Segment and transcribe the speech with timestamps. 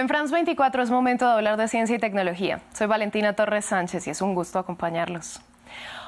[0.00, 2.62] En France 24 es momento de hablar de ciencia y tecnología.
[2.72, 5.42] Soy Valentina Torres Sánchez y es un gusto acompañarlos.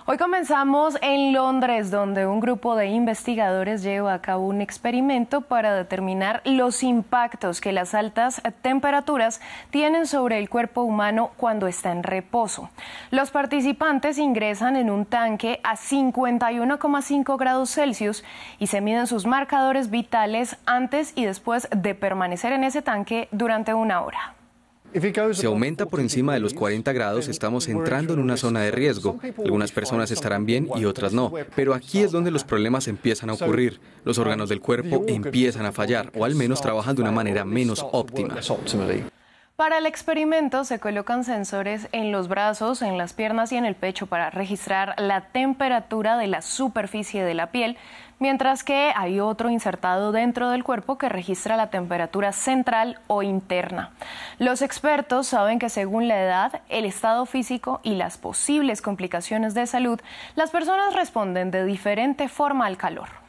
[0.05, 5.77] Hoy comenzamos en Londres, donde un grupo de investigadores lleva a cabo un experimento para
[5.77, 12.03] determinar los impactos que las altas temperaturas tienen sobre el cuerpo humano cuando está en
[12.03, 12.69] reposo.
[13.13, 18.25] Los participantes ingresan en un tanque a 51,5 grados Celsius
[18.59, 23.73] y se miden sus marcadores vitales antes y después de permanecer en ese tanque durante
[23.73, 24.35] una hora.
[25.33, 29.19] Si aumenta por encima de los 40 grados, estamos entrando en una zona de riesgo.
[29.39, 31.33] Algunas personas estarán bien y otras no.
[31.57, 33.81] Pero aquí es donde los problemas empiezan a ocurrir.
[34.05, 37.85] Los órganos del cuerpo empiezan a fallar o al menos trabajan de una manera menos
[37.93, 38.37] óptima.
[39.57, 43.77] Para el experimento se colocan sensores en los brazos, en las piernas y en el
[43.77, 47.77] pecho para registrar la temperatura de la superficie de la piel,
[48.23, 53.91] mientras que hay otro insertado dentro del cuerpo que registra la temperatura central o interna.
[54.39, 59.67] Los expertos saben que según la edad, el estado físico y las posibles complicaciones de
[59.67, 60.01] salud,
[60.37, 63.22] las personas responden de diferente forma al calor.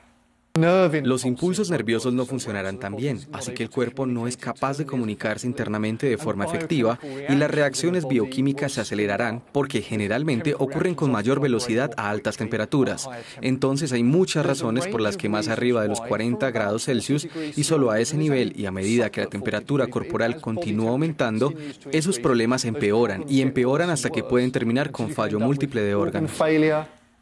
[0.56, 4.86] Los impulsos nerviosos no funcionarán tan bien, así que el cuerpo no es capaz de
[4.86, 11.12] comunicarse internamente de forma efectiva y las reacciones bioquímicas se acelerarán porque generalmente ocurren con
[11.12, 13.10] mayor velocidad a altas temperaturas.
[13.42, 17.64] Entonces hay muchas razones por las que más arriba de los 40 grados Celsius y
[17.64, 21.52] solo a ese nivel y a medida que la temperatura corporal continúa aumentando,
[21.92, 26.32] esos problemas empeoran y empeoran hasta que pueden terminar con fallo múltiple de órganos.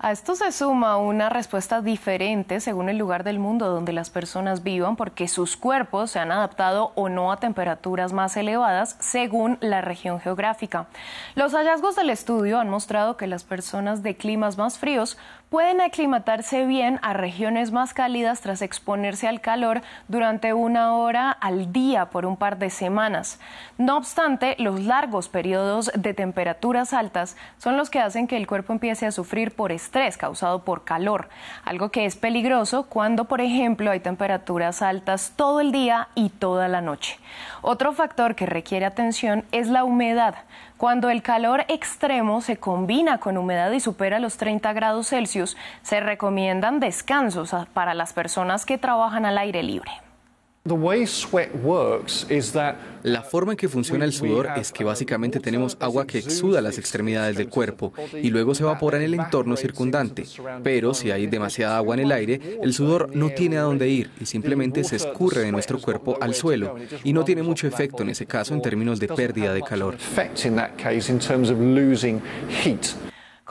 [0.03, 4.63] A esto se suma una respuesta diferente según el lugar del mundo donde las personas
[4.63, 9.81] vivan porque sus cuerpos se han adaptado o no a temperaturas más elevadas según la
[9.81, 10.87] región geográfica.
[11.35, 15.19] Los hallazgos del estudio han mostrado que las personas de climas más fríos
[15.51, 21.73] pueden aclimatarse bien a regiones más cálidas tras exponerse al calor durante una hora al
[21.73, 23.39] día por un par de semanas.
[23.77, 28.73] No obstante, los largos periodos de temperaturas altas son los que hacen que el cuerpo
[28.73, 31.29] empiece a sufrir por estrés causado por calor,
[31.63, 36.67] algo que es peligroso cuando, por ejemplo, hay temperaturas altas todo el día y toda
[36.67, 37.19] la noche.
[37.61, 40.35] Otro factor que requiere atención es la humedad.
[40.77, 45.99] Cuando el calor extremo se combina con humedad y supera los 30 grados Celsius, se
[45.99, 49.91] recomiendan descansos para las personas que trabajan al aire libre.
[53.03, 56.77] La forma en que funciona el sudor es que básicamente tenemos agua que exuda las
[56.77, 60.23] extremidades del cuerpo y luego se evapora en el entorno circundante.
[60.63, 64.11] Pero si hay demasiada agua en el aire, el sudor no tiene a dónde ir
[64.21, 68.09] y simplemente se escurre de nuestro cuerpo al suelo y no tiene mucho efecto en
[68.11, 69.97] ese caso en términos de pérdida de calor.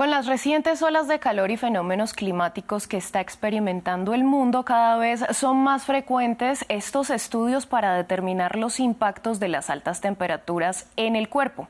[0.01, 4.97] Con las recientes olas de calor y fenómenos climáticos que está experimentando el mundo, cada
[4.97, 11.17] vez son más frecuentes estos estudios para determinar los impactos de las altas temperaturas en
[11.17, 11.69] el cuerpo.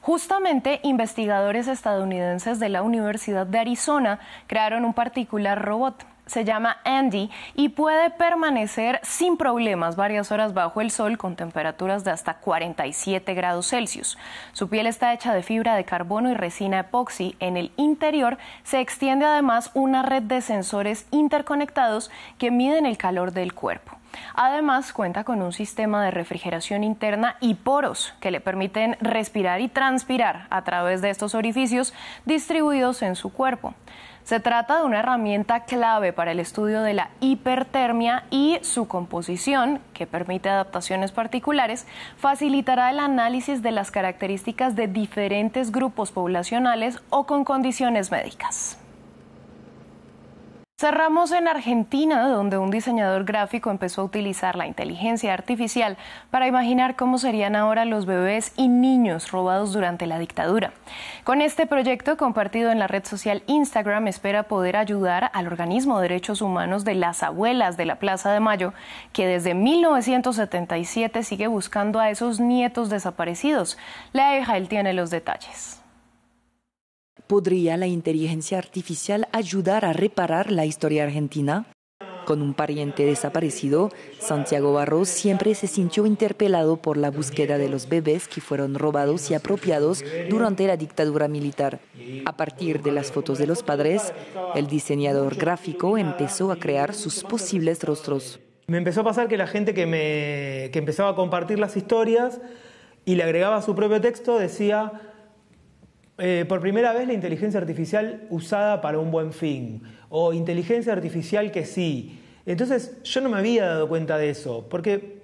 [0.00, 7.30] Justamente, investigadores estadounidenses de la Universidad de Arizona crearon un particular robot se llama Andy
[7.54, 13.34] y puede permanecer sin problemas varias horas bajo el sol con temperaturas de hasta 47
[13.34, 14.18] grados Celsius.
[14.52, 17.36] Su piel está hecha de fibra de carbono y resina epoxi.
[17.40, 23.32] En el interior se extiende además una red de sensores interconectados que miden el calor
[23.32, 24.01] del cuerpo.
[24.34, 29.68] Además, cuenta con un sistema de refrigeración interna y poros que le permiten respirar y
[29.68, 33.74] transpirar a través de estos orificios distribuidos en su cuerpo.
[34.24, 39.80] Se trata de una herramienta clave para el estudio de la hipertermia y su composición,
[39.94, 41.86] que permite adaptaciones particulares,
[42.16, 48.81] facilitará el análisis de las características de diferentes grupos poblacionales o con condiciones médicas.
[50.82, 55.96] Cerramos en Argentina, donde un diseñador gráfico empezó a utilizar la inteligencia artificial
[56.32, 60.72] para imaginar cómo serían ahora los bebés y niños robados durante la dictadura.
[61.22, 66.08] Con este proyecto compartido en la red social Instagram, espera poder ayudar al organismo de
[66.08, 68.74] derechos humanos de las abuelas de la Plaza de Mayo,
[69.12, 73.78] que desde 1977 sigue buscando a esos nietos desaparecidos.
[74.12, 75.81] La él tiene los detalles.
[77.32, 81.64] ¿Podría la inteligencia artificial ayudar a reparar la historia argentina?
[82.26, 83.88] Con un pariente desaparecido,
[84.18, 89.30] Santiago Barros siempre se sintió interpelado por la búsqueda de los bebés que fueron robados
[89.30, 91.80] y apropiados durante la dictadura militar.
[92.26, 94.12] A partir de las fotos de los padres,
[94.54, 98.40] el diseñador gráfico empezó a crear sus posibles rostros.
[98.66, 102.42] Me empezó a pasar que la gente que, me, que empezaba a compartir las historias
[103.06, 105.11] y le agregaba su propio texto decía
[106.18, 111.50] eh, por primera vez la inteligencia artificial usada para un buen fin, o inteligencia artificial
[111.50, 112.20] que sí.
[112.44, 115.22] Entonces yo no me había dado cuenta de eso, porque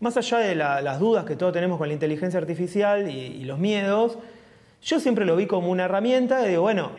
[0.00, 4.18] más allá de las dudas que todos tenemos con la inteligencia artificial y, los miedos,
[4.82, 6.92] yo siempre lo vi como una herramienta digo, bueno,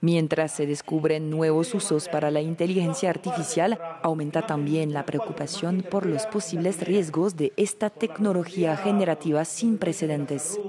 [0.00, 6.24] Mientras se descubren nuevos usos para la inteligencia artificial, aumenta también la preocupación por los
[6.26, 10.60] posibles riesgos de esta tecnología generativa sin precedentes.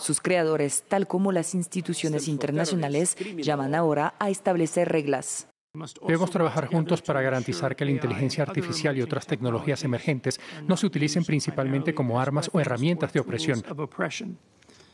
[0.00, 5.46] Sus creadores, tal como las instituciones internacionales, llaman ahora a establecer reglas.
[6.02, 10.86] Debemos trabajar juntos para garantizar que la inteligencia artificial y otras tecnologías emergentes no se
[10.86, 13.62] utilicen principalmente como armas o herramientas de opresión,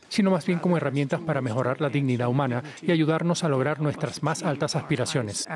[0.09, 4.23] sino más bien como herramientas para mejorar la dignidad humana y ayudarnos a lograr nuestras
[4.23, 5.47] más altas aspiraciones.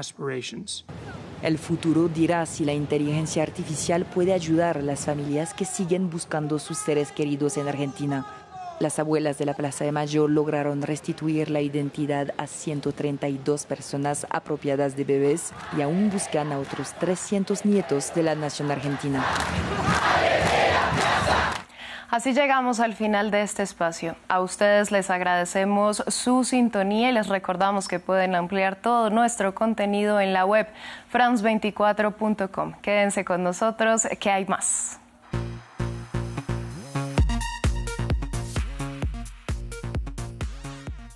[1.43, 6.59] El futuro dirá si la inteligencia artificial puede ayudar a las familias que siguen buscando
[6.59, 8.27] sus seres queridos en Argentina.
[8.81, 14.97] Las abuelas de la Plaza de Mayo lograron restituir la identidad a 132 personas apropiadas
[14.97, 19.23] de bebés y aún buscan a otros 300 nietos de la nación argentina.
[22.09, 24.17] Así llegamos al final de este espacio.
[24.29, 30.21] A ustedes les agradecemos su sintonía y les recordamos que pueden ampliar todo nuestro contenido
[30.21, 30.67] en la web
[31.13, 32.73] france24.com.
[32.81, 35.01] Quédense con nosotros, que hay más.